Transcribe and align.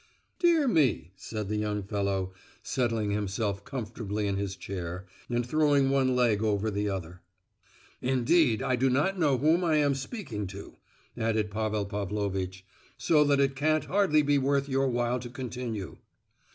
"Dear 0.39 0.67
me," 0.67 1.11
said 1.15 1.47
the 1.47 1.57
young 1.57 1.83
fellow, 1.83 2.33
settling 2.63 3.11
himself 3.11 3.63
comfortably 3.63 4.25
in 4.25 4.35
his 4.35 4.55
chair, 4.55 5.05
and 5.29 5.45
throwing 5.45 5.91
one 5.91 6.15
leg 6.15 6.41
over 6.41 6.71
the 6.71 6.89
other. 6.89 7.21
"Indeed, 8.01 8.63
I 8.63 8.75
do 8.75 8.89
not 8.89 9.19
know 9.19 9.37
whom 9.37 9.63
I 9.63 9.75
am 9.75 9.93
speaking 9.93 10.47
to," 10.47 10.75
added 11.15 11.51
Pavel 11.51 11.85
Pavlovitch, 11.85 12.65
"so 12.97 13.23
that 13.25 13.39
it 13.39 13.55
can't 13.55 13.85
hardly 13.85 14.23
be 14.23 14.39
worth 14.39 14.67
your 14.67 14.87
while 14.87 15.19
to 15.19 15.29
continue." 15.29 15.97